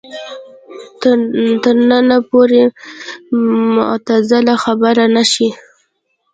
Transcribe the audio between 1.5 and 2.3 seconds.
تر ننه